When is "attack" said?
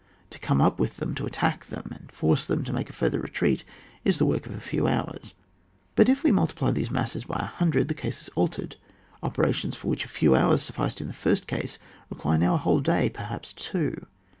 1.27-1.65